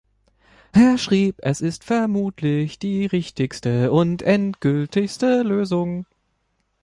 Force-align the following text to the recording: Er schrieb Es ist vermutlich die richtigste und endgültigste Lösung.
Er 0.71 0.97
schrieb 0.97 1.35
Es 1.43 1.61
ist 1.61 1.83
vermutlich 1.83 2.79
die 2.79 3.05
richtigste 3.05 3.91
und 3.91 4.23
endgültigste 4.23 5.43
Lösung. 5.43 6.07